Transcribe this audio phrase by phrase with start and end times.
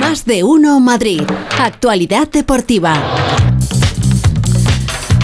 [0.00, 1.22] Más de uno Madrid.
[1.60, 2.94] Actualidad deportiva.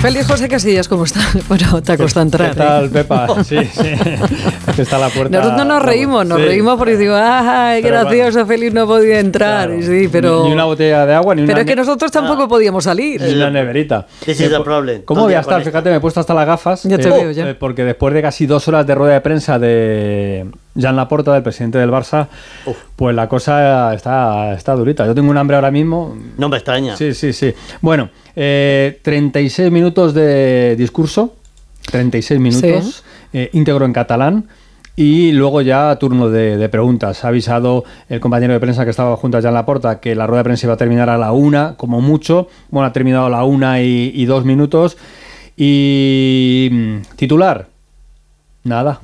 [0.02, 1.20] Feliz José Casillas, ¿cómo está?
[1.48, 2.50] Bueno, te ha costado entrar.
[2.50, 2.88] ¿Qué tal, ¿eh?
[2.90, 3.26] Pepa?
[3.44, 3.88] Sí, sí.
[4.66, 5.34] Aquí está la puerta.
[5.38, 6.44] Nosotros no nos reímos, nos Sí.
[6.44, 8.44] reímos porque digo, ¡ay, Pero gracioso!
[8.44, 9.68] Feliz no podía entrar.
[9.70, 9.82] Claro.
[9.82, 10.42] Sí, pero.
[10.42, 11.48] Ni, ni una botella de agua, ni una.
[11.48, 13.22] pero es que nosotros tampoco podíamos salir.
[13.22, 14.06] ni una neverita.
[14.26, 15.02] This is Eh, the problem.
[15.06, 15.62] ¿Cómo voy a estar?
[15.64, 16.82] Fíjate, me he puesto hasta las gafas.
[16.82, 17.48] Ya te veo, ya.
[17.48, 20.46] eh, porque después de casi dos horas de rueda de prensa de
[20.78, 22.28] Jan Laporta, del presidente del Barça,
[22.66, 22.76] Uf.
[22.96, 25.06] pues la cosa está, está durita.
[25.06, 26.16] Yo tengo un hambre ahora mismo.
[26.36, 26.96] No me extraña.
[26.96, 27.54] Sí, sí, sí.
[27.80, 31.34] Bueno, eh, 36 minutos de discurso,
[31.90, 34.48] 36 minutos, eh, íntegro en catalán.
[34.96, 37.24] Y luego ya turno de, de preguntas.
[37.24, 40.42] Ha avisado el compañero de prensa que estaba junto a Jan Laporta que la rueda
[40.42, 42.46] de prensa iba a terminar a la una, como mucho.
[42.70, 44.96] Bueno, ha terminado a la una y, y dos minutos.
[45.56, 47.66] Y mm, titular,
[48.62, 49.00] nada,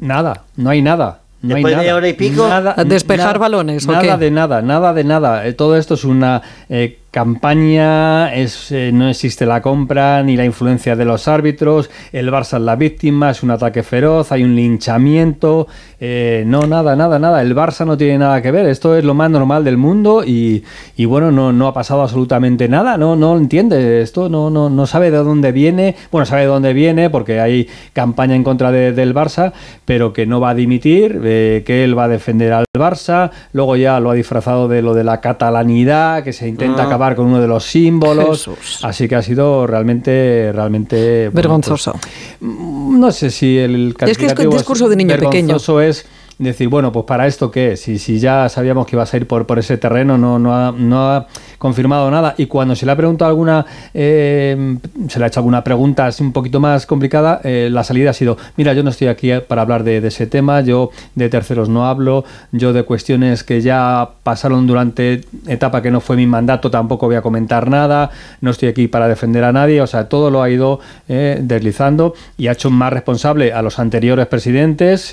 [0.00, 1.20] nada, no hay nada.
[1.42, 1.96] No hay Después de nada.
[1.96, 4.24] hora y pico, Nada- ¿A despejar nada- balones, o Nada qué?
[4.26, 5.46] de nada, nada de nada.
[5.46, 10.44] Eh, todo esto es una eh, campaña, es, eh, no existe la compra ni la
[10.44, 14.54] influencia de los árbitros, el Barça es la víctima, es un ataque feroz, hay un
[14.54, 15.66] linchamiento,
[16.00, 19.14] eh, no, nada, nada, nada, el Barça no tiene nada que ver, esto es lo
[19.14, 20.64] más normal del mundo y,
[20.96, 24.86] y bueno, no, no ha pasado absolutamente nada, no, no entiende esto, no, no, no
[24.86, 28.92] sabe de dónde viene, bueno, sabe de dónde viene porque hay campaña en contra de-
[28.92, 29.52] del Barça,
[29.84, 33.76] pero que no va a dimitir, eh, que él va a defender al Barça, luego
[33.76, 36.88] ya lo ha disfrazado de lo de la catalanidad, que se intenta Ah.
[37.00, 38.84] Acabar con uno de los símbolos, Jesús.
[38.84, 41.92] así que ha sido realmente, realmente bueno, Vergonzoso.
[41.92, 45.56] pues, mm, no sé si el Es que es calificativo un discurso de niño pequeño.
[45.80, 46.06] es
[46.38, 49.46] decir, bueno, pues para esto qué, si, si ya sabíamos que ibas a ir por,
[49.46, 51.26] por ese terreno, no, no, ha, no ha
[51.60, 52.34] confirmado nada.
[52.38, 56.24] Y cuando se le ha preguntado alguna, eh, se le ha hecho alguna pregunta así
[56.24, 59.60] un poquito más complicada, eh, la salida ha sido, mira, yo no estoy aquí para
[59.62, 64.66] hablar de, ese tema, yo de terceros no hablo, yo de cuestiones que ya pasaron
[64.66, 68.10] durante etapa que no fue mi mandato tampoco voy a comentar nada,
[68.40, 72.14] no estoy aquí para defender a nadie, o sea, todo lo ha ido eh, deslizando
[72.38, 75.12] y ha hecho más responsable a los anteriores presidentes,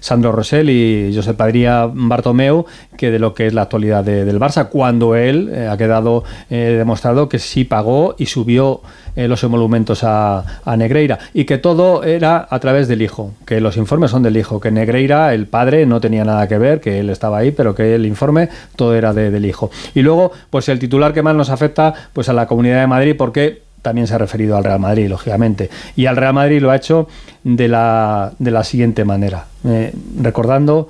[0.00, 2.66] Sandro Rosell y Josep Padría Bartomeu,
[2.96, 6.74] que de lo que es la actualidad de- del Barça, cuando él ha quedado eh,
[6.78, 8.80] demostrado que sí pagó y subió
[9.16, 13.60] eh, los emolumentos a, a Negreira y que todo era a través del hijo, que
[13.60, 16.98] los informes son del hijo, que Negreira, el padre, no tenía nada que ver, que
[17.00, 19.70] él estaba ahí, pero que el informe todo era de- del hijo.
[19.94, 23.14] Y luego, pues el titular que más nos afecta, pues a la Comunidad de Madrid,
[23.16, 25.68] porque también se ha referido al Real Madrid, lógicamente.
[25.94, 27.06] Y al Real Madrid lo ha hecho
[27.44, 30.88] de la, de la siguiente manera, eh, recordando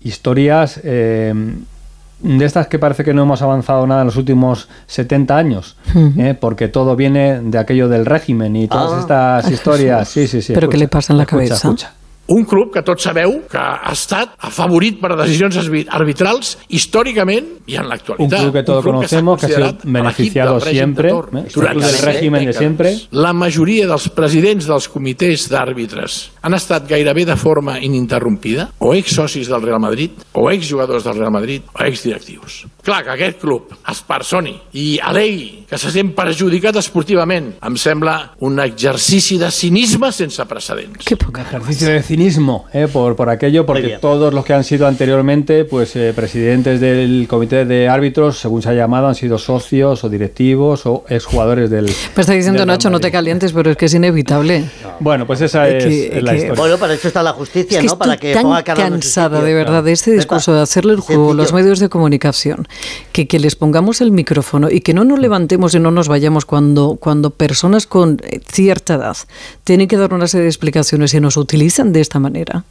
[0.00, 1.34] historias eh,
[2.20, 5.76] de estas que parece que no hemos avanzado nada en los últimos 70 años,
[6.16, 9.00] eh, porque todo viene de aquello del régimen y todas Ah.
[9.00, 10.08] estas historias.
[10.08, 10.52] Sí, sí, sí.
[10.54, 11.54] Pero ¿qué le pasa en la escucha, cabeza?
[11.54, 11.92] escucha.
[12.28, 17.76] Un club que tots sabeu que ha estat afavorit per decisions arbi- arbitrals històricament i
[17.76, 18.40] en Un l'actualitat.
[18.40, 21.14] club que todos s'ha conocemos, que ha sido considerat beneficiado l'equip del règim siempre, de
[21.14, 21.44] Torn ¿eh?
[21.46, 23.00] El durant club de.
[23.12, 29.48] La majoria dels presidents dels comitès d'àrbitres han estat gairebé de forma ininterrompida o exsocis
[29.48, 32.66] del Real Madrid, o exjugadors del Real Madrid, o exdirectius.
[32.82, 38.34] Clar, que aquest club es personi i alegui que se sent perjudicat esportivament em sembla
[38.46, 41.04] un exercici de cinisme sense precedents.
[41.04, 42.88] Qué poca ejercicio de cinismo ¿eh?
[42.90, 47.64] por, por aquello, porque todos los que han sido anteriormente pues eh, presidentes del comité
[47.66, 51.84] de árbitros, según se ha llamado, han sido socios o directivos o exjugadores del.
[51.86, 54.64] Me está diciendo Nacho, no te calientes, pero es que es inevitable.
[55.00, 56.54] Bueno, pues esa Es que- es la que- historia.
[56.60, 57.98] Bueno, para eso está la justicia, Es que ¿no?
[57.98, 61.34] Para que tan ponga cansada de verdad de este discurso de hacerle el juego a
[61.34, 62.66] los medios de comunicación,
[63.12, 66.46] que, que les pongamos el micrófono y que no nos levantemos y no nos vayamos
[66.46, 69.16] cuando, cuando personas con cierta edad
[69.64, 72.64] tienen que dar una serie de explicaciones y nos utilizan de esta manera.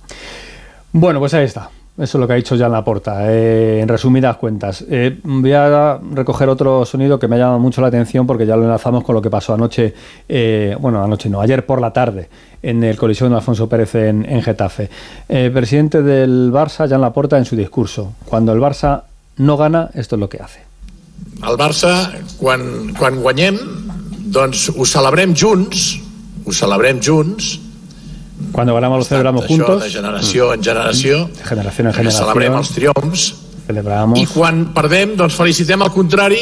[0.92, 1.70] Bueno, pues ahí está.
[1.98, 4.84] Eso es lo que ha dicho Jan Laporta, eh, en resumidas cuentas.
[4.90, 8.58] Eh, voy a recoger otro sonido que me ha llamado mucho la atención porque ya
[8.58, 9.94] lo enlazamos con lo que pasó anoche,
[10.28, 12.28] eh, bueno, anoche no, ayer por la tarde,
[12.62, 14.90] en el colisión de Alfonso Pérez en, en Getafe.
[15.30, 18.12] Eh, presidente del Barça, Jan Laporta, en su discurso.
[18.26, 19.04] Cuando el Barça
[19.38, 20.60] no gana, esto es lo que hace.
[21.38, 23.56] El Barça, quan, quan guanyem,
[24.36, 26.02] doncs ho celebrem junts,
[26.44, 27.56] ho celebrem junts,
[28.56, 32.54] Cuando ganamos lo celebramos això de juntos, generació en generació, de generación en que celebrem
[32.54, 33.26] generación, els triomfs,
[33.68, 34.20] celebramos.
[34.20, 36.40] i quan perdem, doncs felicitem al contrari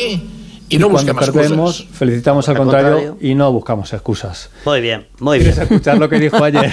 [0.69, 1.97] i no y cuando busquem perdemos, excuses.
[1.97, 3.17] felicitamos al contrario, contrario.
[3.31, 4.49] y no buscamos excusas.
[4.65, 5.67] Muy bien, muy ¿Quieres bien.
[5.73, 6.71] escuchar lo que dijo ayer?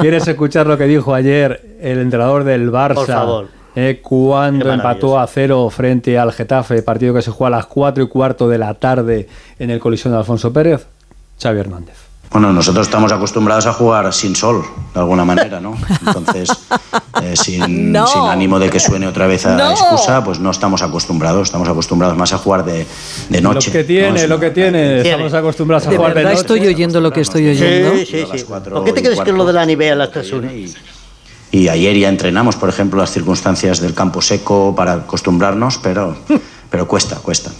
[0.00, 2.94] ¿Quieres escuchar lo que dijo ayer el entrenador del Barça?
[2.94, 3.48] Por favor.
[3.76, 8.02] eh, cuando empató a cero frente al Getafe, partido que se jugó a las 4
[8.02, 9.28] y cuarto de la tarde
[9.58, 10.84] en el colisión de Alfonso Pérez,
[11.40, 12.07] Xavi Hernández.
[12.30, 15.76] Bueno, nosotros estamos acostumbrados a jugar sin sol, de alguna manera, ¿no?
[16.06, 16.50] Entonces,
[17.22, 18.06] eh, sin, No.
[18.06, 19.70] sin ánimo de que suene otra vez a No.
[19.70, 22.86] excusa, pues no estamos acostumbrados, estamos acostumbrados más a jugar de,
[23.30, 23.68] de noche.
[23.70, 25.00] Lo que tiene, lo que tiene.
[25.00, 26.34] Estamos acostumbrados a De jugar de noche.
[26.36, 27.96] estoy oyendo lo que estoy oyendo.
[27.96, 28.44] Sí, sí, sí.
[28.44, 30.30] ¿Por qué te y crees que es lo de la nieve a las que 3
[30.40, 30.54] viene
[31.50, 36.14] Y, y ayer ya entrenamos, por ejemplo, las circunstancias del campo seco para acostumbrarnos, pero,
[36.70, 37.50] pero cuesta, cuesta.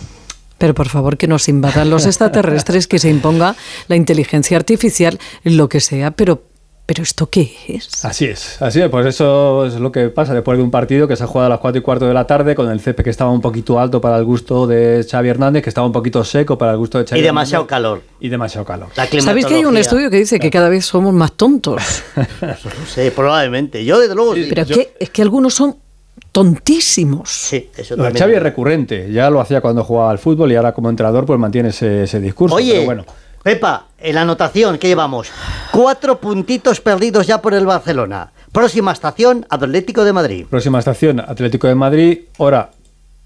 [0.59, 3.55] Pero por favor que nos invadan los extraterrestres, que se imponga
[3.87, 6.43] la inteligencia artificial, lo que sea, pero,
[6.85, 8.05] pero ¿esto qué es?
[8.05, 11.15] Así es, así es, pues eso es lo que pasa después de un partido que
[11.15, 13.11] se ha jugado a las 4 y cuarto de la tarde con el CP que
[13.11, 16.59] estaba un poquito alto para el gusto de Xavi Hernández, que estaba un poquito seco
[16.59, 18.03] para el gusto de Xavi Y demasiado Hernández, calor.
[18.21, 18.89] Y demasiado calor.
[18.97, 21.81] La ¿Sabéis que hay un estudio que dice que cada vez somos más tontos?
[22.95, 23.85] Sí, probablemente.
[23.85, 24.47] Yo, desde luego, sí.
[24.49, 25.77] Pero es yo- que, es que algunos son
[26.39, 27.29] tontísimos.
[27.29, 28.17] Sí, eso también.
[28.17, 31.39] Xavi es recurrente, ya lo hacía cuando jugaba al fútbol y ahora como entrenador pues
[31.39, 32.55] mantiene ese, ese discurso.
[32.55, 33.05] Oye, pero bueno,
[33.43, 35.31] Pepa, en la anotación que llevamos,
[35.73, 38.31] cuatro puntitos perdidos ya por el Barcelona.
[38.53, 40.47] Próxima estación, Atlético de Madrid.
[40.49, 42.71] próxima estación, Atlético de Madrid, hora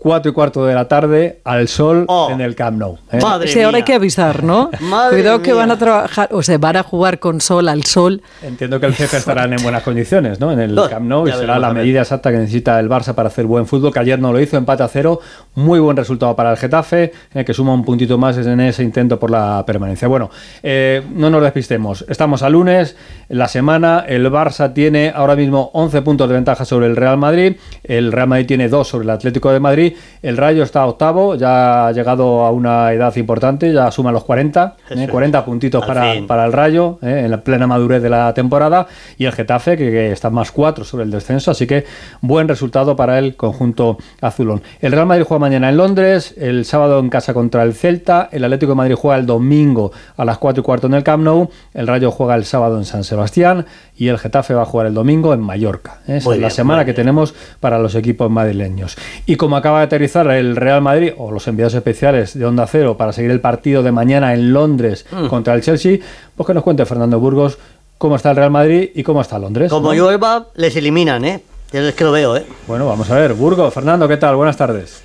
[0.03, 2.29] 4 y cuarto de la tarde, al sol Oh.
[2.33, 2.99] en el Camp Nou.
[3.13, 3.21] ¿eh?
[3.23, 4.71] Madre Sí, ahora hay que avisar, ¿no?
[4.81, 8.21] Madre Cuidado que van a trabajar, o sea, van a jugar con sol al sol.
[8.43, 10.51] Entiendo que el CF estarán en buenas condiciones, ¿no?
[10.51, 13.15] En el No, Camp Nou y ya será la medida exacta que necesita el Barça
[13.15, 15.21] para hacer buen fútbol, que ayer no lo hizo, empate a cero,
[15.55, 17.13] muy buen resultado para el Getafe,
[17.47, 20.09] que suma un puntito más en ese intento por la permanencia.
[20.09, 20.31] Bueno,
[20.63, 22.97] eh, no nos despistemos, estamos a lunes,
[23.29, 27.57] la semana, el Barça tiene ahora mismo 11 puntos de ventaja sobre el Real Madrid,
[27.85, 29.92] el Real Madrid tiene 2 sobre el Atlético de Madrid,
[30.23, 34.77] el Rayo está octavo, ya ha llegado a una edad importante, ya suma los 40,
[34.91, 35.11] eh, Eso es.
[35.11, 38.87] 40 puntitos Al para, para el Rayo, eh, en la plena madurez de la temporada,
[39.19, 41.85] y el Getafe, que, que está más 4 sobre el descenso, así que
[42.21, 44.63] buen resultado para el conjunto azulón.
[44.81, 48.45] El Real Madrid juega mañana en Londres, el sábado en casa contra el Celta, el
[48.45, 51.51] Atlético de Madrid juega el domingo a las 4 y cuarto en el Camp Nou,
[51.75, 53.67] el Rayo juega el sábado en San Sebastián
[53.97, 56.01] y el Getafe va a jugar el domingo en Mallorca.
[56.09, 56.17] ¿eh?
[56.17, 58.97] Esa es la semana que tenemos para los equipos madrileños.
[59.27, 62.97] Y como acaba de aterrizar el Real Madrid o los enviados especiales de Onda Cero
[62.97, 65.27] para seguir el partido de mañana en Londres Mm.
[65.29, 65.99] contra el Chelsea,
[66.37, 67.59] pues que nos cuente Fernando Burgos
[67.99, 69.71] cómo está el Real Madrid y cómo está Londres.
[69.71, 69.95] Como ¿no?
[69.95, 71.43] llueva, les eliminan, ¿eh?
[71.73, 72.45] Ya Es que lo veo, ¿eh?
[72.67, 73.33] Bueno, vamos a ver.
[73.35, 74.37] Burgos, Fernando, ¿qué tal?
[74.37, 75.01] Buenas tardes.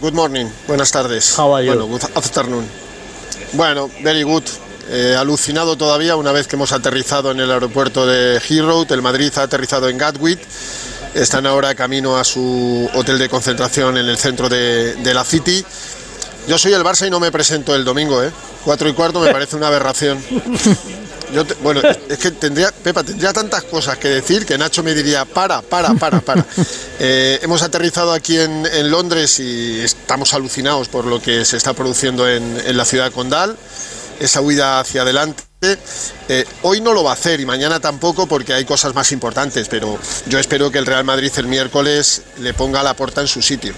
[0.00, 1.38] Good morning, buenas tardes.
[1.38, 1.72] How are you?
[1.72, 2.64] Bueno, good afternoon.
[3.52, 4.44] Bueno, very good.
[4.88, 8.86] Eh, alucinado todavía una vez que hemos aterrizado en el aeropuerto de Heathrow.
[8.88, 10.40] El Madrid ha aterrizado en Gatwick.
[11.14, 15.64] Están ahora camino a su hotel de concentración en el centro de, de la City.
[16.46, 18.30] Yo soy el Barça y no me presento el domingo, ¿eh?
[18.64, 20.22] Cuatro y cuarto me parece una aberración.
[21.32, 24.94] Yo te- bueno, es que tendría, Pepa, tendría tantas cosas que decir que Nacho me
[24.94, 26.44] diría, para, para, para, para.
[27.02, 31.72] Eh, hemos aterrizado aquí en, en Londres y estamos alucinados por lo que se está
[31.72, 33.56] produciendo en, en la ciudad condal,
[34.20, 35.42] esa huida hacia adelante.
[35.62, 39.68] Eh, hoy no lo va a hacer y mañana tampoco porque hay cosas más importantes,
[39.68, 43.42] pero yo espero que el Real Madrid el miércoles le ponga la puerta en su
[43.42, 43.74] sitio.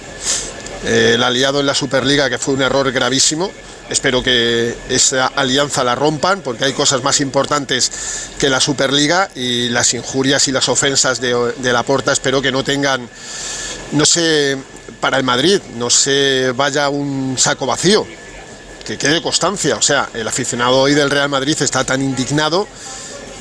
[0.84, 3.50] Eh, el aliado en la Superliga, que fue un error gravísimo.
[3.90, 7.90] Espero que esa alianza la rompan, porque hay cosas más importantes
[8.38, 12.12] que la Superliga y las injurias y las ofensas de, la Porta.
[12.12, 13.08] Espero que no tengan,
[13.90, 14.56] no sé,
[15.00, 18.06] para el Madrid, no se vaya un saco vacío,
[18.82, 19.76] que quede constancia.
[19.76, 22.66] O sea, el aficionado hoy del Real Madrid está tan indignado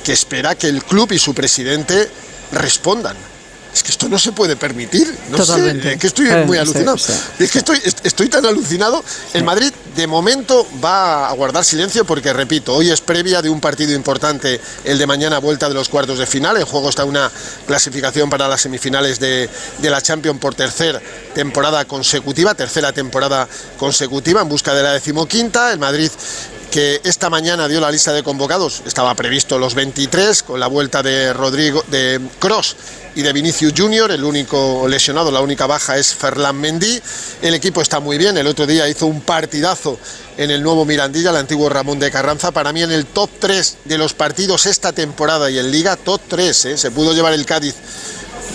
[0.04, 2.10] que espera que el club y su presidente
[2.52, 3.31] respondan.
[3.74, 5.18] Es que esto no se puede permitir.
[5.30, 5.84] No Totalmente.
[5.84, 6.98] sé, es que estoy Eh, muy alucinado.
[6.98, 7.14] sí.
[7.40, 9.02] Es que estoy, est- estoy tan alucinado.
[9.34, 13.62] El Madrid, de momento, va a guardar silencio porque, repito, hoy es previa de un
[13.62, 16.58] partido importante, el de mañana, vuelta de los cuartos de final.
[16.58, 17.32] En juego está una
[17.66, 21.02] clasificación para las semifinales de, de la Champions por tercera
[21.34, 25.72] temporada consecutiva, tercera temporada consecutiva en busca de la decimoquinta.
[25.72, 26.12] El Madrid
[26.72, 31.04] que esta mañana dio la lista de convocados, estaba previsto los 23 con la vuelta
[31.04, 32.78] de Rodrigo de Cross
[33.14, 37.02] y de Vinicius Junior, el único lesionado, la única baja es Ferland Mendy.
[37.42, 40.00] El equipo está muy bien, el otro día hizo un partidazo
[40.38, 43.78] en el nuevo Mirandilla, el antiguo Ramón de Carranza, para mí en el top 3
[43.84, 46.78] de los partidos esta temporada y en Liga top 3, ¿eh?
[46.78, 47.76] se pudo llevar el Cádiz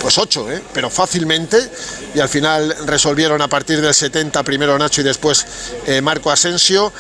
[0.01, 0.63] pues 8, ¿eh?
[0.73, 1.59] pero fácilmente.
[2.15, 5.45] Y al final resolvieron a partir del 70, primero Nacho y después
[5.87, 6.93] eh, Marco Asensio.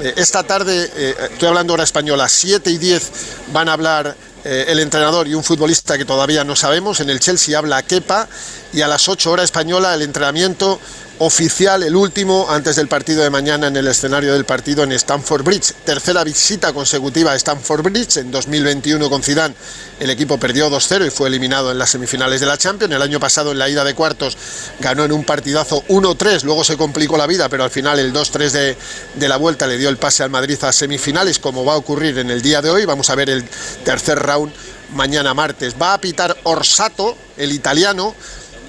[0.00, 3.10] Eh, esta tarde, eh, estoy hablando hora española, 7 y 10
[3.52, 7.00] van a hablar eh, el entrenador y un futbolista que todavía no sabemos.
[7.00, 8.28] En el Chelsea habla Kepa
[8.72, 10.80] y a las 8 hora española el entrenamiento
[11.18, 15.44] oficial, el último, antes del partido de mañana en el escenario del partido en Stamford
[15.44, 15.72] Bridge.
[15.84, 18.16] Tercera visita consecutiva a Stamford Bridge.
[18.16, 19.54] En 2021 con Zidane
[20.00, 22.92] el equipo perdió 2-0 y fue eliminado en las semifinales de la Champions.
[22.92, 24.36] El año pasado en la ida de cuartos
[24.80, 28.50] ganó en un partidazo 1-3, luego se complicó la vida, pero al final el 2-3
[28.50, 28.76] de,
[29.14, 32.18] de la vuelta le dio el pase al Madrid a semifinales, como va a ocurrir
[32.18, 32.84] en el día de hoy.
[32.84, 33.44] Vamos a ver el
[33.84, 34.52] tercer round
[34.94, 35.74] mañana martes.
[35.80, 38.14] Va a pitar Orsato, el italiano,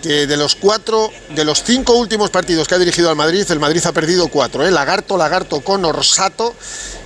[0.03, 3.59] que de los cuatro, de los cinco últimos partidos que ha dirigido al Madrid, el
[3.59, 4.67] Madrid ha perdido cuatro.
[4.67, 4.69] ¿eh?
[4.69, 6.53] Lagarto, Lagarto con Orsato.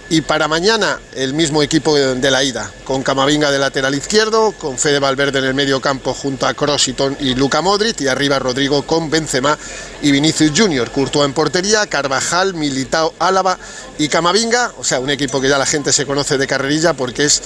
[0.09, 4.77] Y para mañana el mismo equipo de la ida, con Camavinga de lateral izquierdo, con
[4.77, 8.83] Fede Valverde en el medio campo junto a Kroos y, Luca Modric, y arriba Rodrigo
[8.83, 9.57] con Benzema
[10.01, 13.59] y Vinicius Junior, Courtois en portería, Carvajal, Militao, Álava
[13.97, 17.25] y Camavinga, o sea, un equipo que ya la gente se conoce de carrerilla porque
[17.25, 17.41] es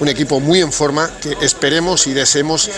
[0.00, 2.70] un equipo muy en forma que esperemos y deseemos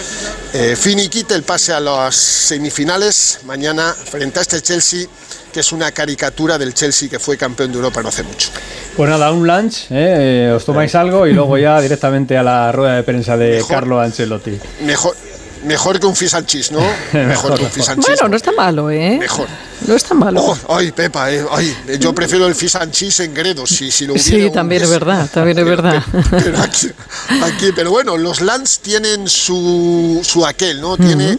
[0.52, 5.06] eh, finiquite el pase a las semifinales mañana frente a este Chelsea
[5.52, 8.50] que es una caricatura del Chelsea que fue campeón de Europa no hace mucho.
[8.96, 10.52] Pues nada, un lunch, ¿eh?
[10.54, 14.58] os tomáis algo y luego ya directamente a la rueda de prensa de Carlo Ancelotti.
[14.84, 15.16] Mejor,
[15.64, 16.80] Mejor que un fish and cheese, ¿no?
[17.12, 18.16] Mejor que un fish and cheese.
[18.20, 19.16] Bueno, no está malo, ¿eh?
[19.18, 19.48] Mejor.
[19.86, 20.40] No está malo.
[20.42, 24.06] Oh, ay, Pepa, eh, ay, yo prefiero el fish and cheese en Gredo, si, si
[24.06, 24.28] lo hubiera.
[24.28, 26.02] Sí, también es verdad, también es verdad.
[26.30, 30.96] Pero, aquí, pero bueno, los Lands tienen su, su aquel, ¿no?
[30.96, 31.38] Tiene,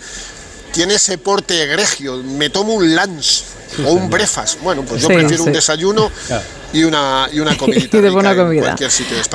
[0.71, 2.17] tiene ese porte egregio.
[2.17, 3.43] Me tomo un Lance
[3.85, 4.57] o un brefas.
[4.61, 6.11] Bueno, pues yo prefiero un desayuno
[6.73, 8.75] y una, y una comidita y de buena comida.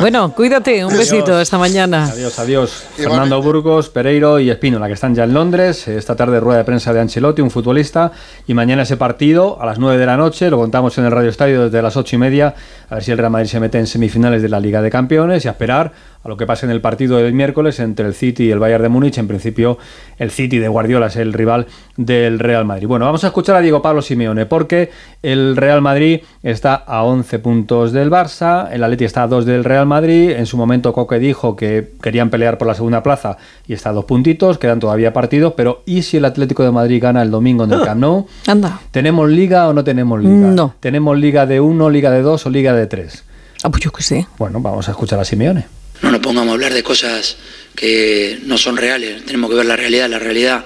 [0.00, 2.07] Bueno, cuídate, un besito esta mañana.
[2.07, 2.85] Adiós, adiós.
[2.97, 5.88] Fernando Burgos, Pereiro y Espínola, que están ya en Londres.
[5.88, 8.12] Esta tarde rueda de prensa de Ancelotti, un futbolista.
[8.47, 11.31] Y mañana ese partido a las 9 de la noche, lo contamos en el Radio
[11.31, 12.55] Estadio desde las 8 y media,
[12.88, 15.45] a ver si el Real Madrid se mete en semifinales de la Liga de Campeones
[15.45, 15.93] y a esperar
[16.25, 18.83] a lo que pase en el partido del miércoles entre el City y el Bayern
[18.83, 19.19] de Múnich.
[19.19, 19.78] En principio,
[20.19, 21.66] el City de Guardiola es el rival
[21.99, 22.87] del Real Madrid.
[22.88, 24.90] Bueno, vamos a escuchar a Diego Pablo Simeone, porque
[25.23, 29.64] el Real Madrid está a 11 puntos del Barça, el Atleti está a 2 del
[29.64, 30.31] Real Madrid.
[30.31, 33.93] En su momento, Coque dijo que querían pelear por la segunda plaza y está a
[33.93, 35.52] dos puntitos, quedan todavía partidos.
[35.54, 38.26] Pero, ¿y si el Atlético de Madrid gana el domingo en el Camp Nou?
[38.47, 38.81] Anda.
[38.90, 40.49] ¿Tenemos liga o no tenemos liga?
[40.49, 40.75] No.
[40.81, 43.25] ¿Tenemos liga de 1, liga de 2 o liga de 3?
[43.62, 44.26] Ah, pues yo qué sé.
[44.38, 47.37] Bueno, vamos a escuchar a Simeone no nos pongamos a hablar de cosas
[47.75, 50.62] que no son reales, tenemos que ver la realidad, la realidad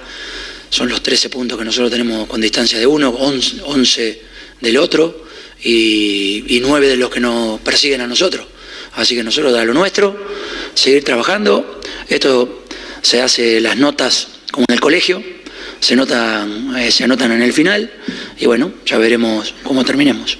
[0.69, 4.23] son los 13 puntos que nosotros tenemos con distancia de uno, 11
[4.61, 5.27] del otro
[5.63, 8.47] y, y 9 de los que nos persiguen a nosotros.
[8.95, 10.27] Así que nosotros da lo nuestro,
[10.75, 11.81] seguir trabajando.
[12.09, 12.65] Esto
[13.01, 15.23] se hace las notas como en el colegio,
[15.79, 17.93] se, notan, eh, se anotan en el final
[18.41, 20.37] y bueno, ya veremos cómo terminemos.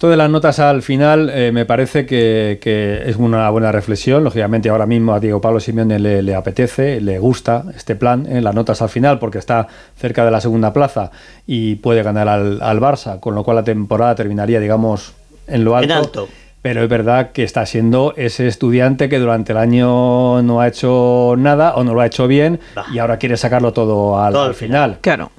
[0.00, 4.24] Esto de las notas al final eh, me parece que, es una buena reflexión.
[4.24, 8.54] Lógicamente ahora mismo a Diego Pablo Simeone le, apetece, le gusta este plan, eh, las
[8.54, 11.10] notas al final, porque está cerca de la segunda plaza
[11.46, 15.12] y puede ganar al, al Barça, con lo cual la temporada terminaría, digamos,
[15.46, 15.92] en lo alto.
[15.92, 16.28] En alto.
[16.62, 21.34] Pero es verdad que está siendo ese estudiante que durante el año no ha hecho
[21.36, 22.60] nada o no lo ha hecho bien
[22.92, 24.98] y ahora quiere sacarlo todo al, final.
[25.00, 25.30] Claro.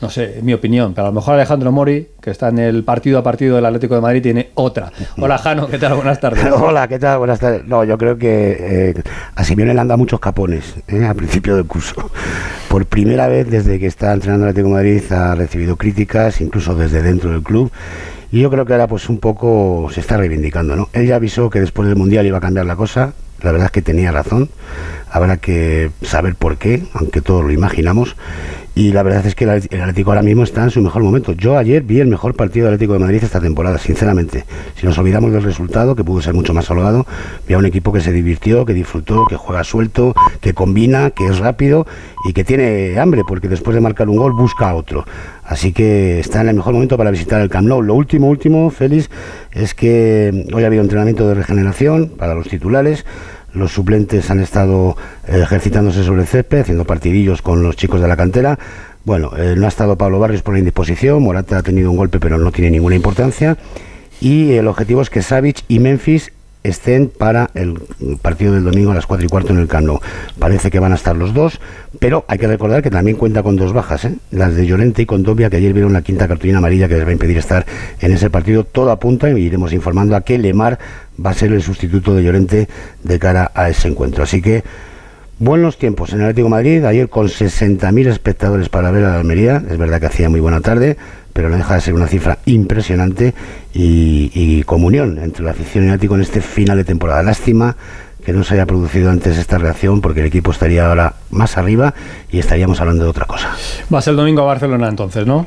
[0.00, 2.82] No sé, es mi opinión, pero a lo mejor Alejandro Mori, que está en el
[2.82, 4.90] partido a partido del Atlético de Madrid, tiene otra.
[5.18, 5.94] Hola Jano, ¿qué tal?
[5.94, 6.44] Buenas tardes.
[6.52, 7.18] Hola, ¿qué tal?
[7.18, 7.64] Buenas tardes.
[7.64, 9.02] No, yo creo que eh,
[9.34, 12.10] a Simeone le han dado muchos capones eh, al principio del curso.
[12.68, 16.74] Por primera vez desde que está entrenando el Atlético de Madrid ha recibido críticas, incluso
[16.74, 17.70] desde dentro del club.
[18.32, 20.88] Y yo creo que ahora pues un poco se está reivindicando, ¿no?
[20.92, 23.12] Él ya avisó que después del Mundial iba a cambiar la cosa,
[23.42, 24.50] la verdad es que tenía razón,
[25.10, 28.16] habrá que saber por qué, aunque todos lo imaginamos,
[28.76, 31.32] y la verdad es que el Atlético ahora mismo está en su mejor momento.
[31.32, 34.44] Yo ayer vi el mejor partido del Atlético de Madrid esta temporada, sinceramente.
[34.74, 37.06] Si nos olvidamos del resultado, que pudo ser mucho más holgado,
[37.48, 41.24] vi a un equipo que se divirtió, que disfrutó, que juega suelto, que combina, que
[41.24, 41.86] es rápido
[42.28, 45.06] y que tiene hambre, porque después de marcar un gol busca a otro.
[45.42, 47.80] Así que está en el mejor momento para visitar el Camp Nou.
[47.80, 49.08] Lo último, último, Félix,
[49.52, 53.06] es que hoy ha habido entrenamiento de regeneración para los titulares
[53.56, 54.96] los suplentes han estado
[55.26, 58.58] eh, ejercitándose sobre el césped, haciendo partidillos con los chicos de la cantera.
[59.04, 62.20] Bueno, eh, no ha estado Pablo Barrios por la indisposición, Morata ha tenido un golpe
[62.20, 63.56] pero no tiene ninguna importancia.
[64.20, 66.32] Y el objetivo es que Savic y Memphis
[66.68, 67.80] estén para el
[68.22, 70.00] partido del domingo a las 4 y cuarto en el Cano.
[70.38, 71.60] Parece que van a estar los dos,
[71.98, 74.14] pero hay que recordar que también cuenta con dos bajas, ¿eh?
[74.30, 77.10] las de Llorente y Condovia, que ayer vieron la quinta cartulina amarilla que les va
[77.10, 77.66] a impedir estar
[78.00, 78.64] en ese partido.
[78.64, 80.78] Todo apunta y iremos informando a que Lemar
[81.24, 82.68] va a ser el sustituto de Llorente
[83.02, 84.22] de cara a ese encuentro.
[84.22, 84.64] Así que
[85.38, 89.62] buenos tiempos en el Atlético Madrid, ayer con 60.000 espectadores para ver a la Almería,
[89.70, 90.96] es verdad que hacía muy buena tarde,
[91.36, 93.34] pero no deja de ser una cifra impresionante
[93.74, 97.22] y, comunión entre la afición y el Atlético en este final de temporada.
[97.22, 97.76] Lástima
[98.24, 101.92] que no se haya producido antes esta reacción porque el equipo estaría ahora más arriba
[102.30, 103.50] y estaríamos hablando de otra cosa.
[103.92, 105.44] Va a ser el domingo a Barcelona entonces, ¿no?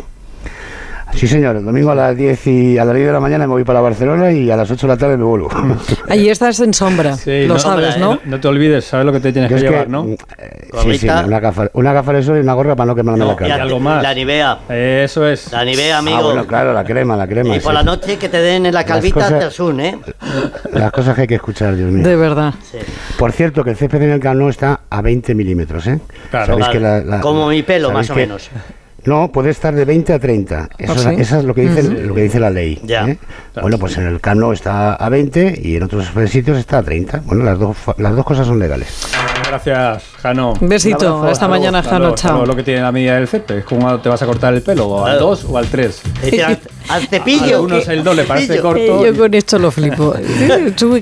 [1.15, 1.55] Sí, señor.
[1.57, 3.81] El domingo a las 10 y a las 10 de la mañana me voy para
[3.81, 5.49] Barcelona y a las 8 de la tarde me vuelvo.
[6.07, 8.19] Ahí estás en sombra, Sí, lo no, sabes, eh, ¿no?
[8.25, 10.03] No te olvides, sabes lo que te tienes que llevar, ¿no?
[10.03, 12.95] mm, eh, sí, sí, una gafa, una gafa de sol y una gorra para no
[12.95, 13.55] quemarme la y cara.
[13.63, 14.03] algo más.
[14.03, 14.59] La Nivea.
[14.69, 15.51] Eso es.
[15.51, 16.17] La Nivea, amigo.
[16.17, 17.55] Ah, bueno, claro, la crema, la crema.
[17.55, 19.99] y por la noche que te den en la calvita cosas- Tersun, ¿eh?
[20.73, 22.07] Las cosas que hay que escuchar, Dios mío.
[22.07, 22.53] De verdad.
[22.71, 22.77] Sí.
[23.17, 25.99] Por cierto, que el césped en el Camp está a 20 milímetros, ¿eh?
[26.29, 26.45] Claro.
[26.45, 26.77] Sabéis Vale.
[26.79, 28.49] que la- la- Como mi pelo, más o que- menos.
[29.05, 30.69] No, puede estar de 20 a 30.
[30.77, 31.21] Eso, ¿Ah, es- sí?
[31.21, 32.79] Eso es lo que dice, lo que dice la ley.
[32.83, 33.07] Ya.
[33.07, 33.17] ¿eh?
[33.61, 36.83] Bueno, pues en el Camp Nou está a 20 y en otros sitios está a
[36.83, 37.21] 30.
[37.25, 39.07] Bueno, las dos, fa- las dos cosas son legales.
[39.47, 40.53] Gracias, Jano.
[40.59, 40.97] Un besito.
[41.05, 41.99] Un abrazo, Hasta luego, mañana, Hasta Jano.
[42.05, 42.31] luego, Chao.
[42.33, 43.63] luego, lo que tiene la medida del césped.
[43.63, 44.87] ¿Cómo te vas a cortar el pelo?
[44.87, 45.27] ¿O al Claro.
[45.27, 46.01] 2 o al 3?
[46.87, 47.55] Al, cepillo.
[47.57, 48.63] algunos que- el do le parece cepillo.
[48.63, 49.05] corto.
[49.05, 50.13] Eh, Yo con esto lo flipo.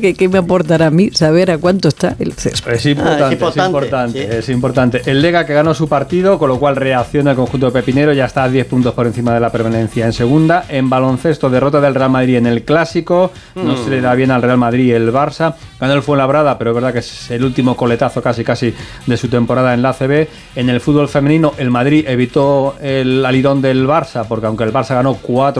[0.01, 2.73] Que, que me aportará a mí saber a cuánto está el césped.
[2.73, 4.37] Es importante, Ah, es es importante, importante, sí.
[4.37, 5.01] es importante.
[5.05, 8.25] El Lega que ganó su partido, con lo cual reacciona el conjunto de Pepinero, ya
[8.25, 10.65] está a 10 puntos por encima de la permanencia en segunda.
[10.69, 13.83] En baloncesto, derrota del Real Madrid en el Clásico, no Mm.
[13.83, 15.55] se le da bien al Real Madrid el Barça.
[15.79, 18.73] Ganó el Fuenlabrada, pero es verdad que es el último coletazo casi casi
[19.05, 20.27] de su temporada en la ACB.
[20.55, 24.95] En el fútbol femenino, el Madrid evitó el alirón del Barça, porque aunque el Barça
[24.95, 25.15] ganó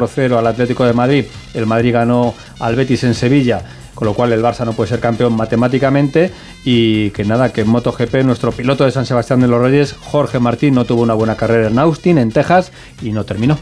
[0.08, 3.64] 4-0 al Atlético de Madrid, el Madrid ganó al Betis en Sevilla
[3.98, 6.32] con lo cual el Barça no puede ser campeón matemáticamente
[6.64, 10.40] y que nada, que en MotoGP nuestro piloto de San Sebastián de los Reyes, Jorge
[10.40, 12.72] Martín, no tuvo una buena carrera en Austin, en Texas,
[13.02, 13.58] y no terminó.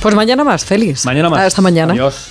[0.00, 1.04] Pues mañana más, feliz.
[1.04, 1.40] Mañana más.
[1.40, 1.94] Hasta mañana.
[1.94, 2.30] Adiós.